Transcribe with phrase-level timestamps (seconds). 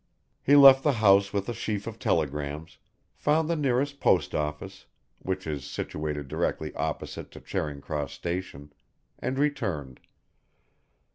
[0.41, 2.79] He left the house with the sheaf of telegrams,
[3.13, 4.87] found the nearest post office
[5.19, 8.73] which is situated directly opposite to Charing Cross Station
[9.19, 9.99] and returned.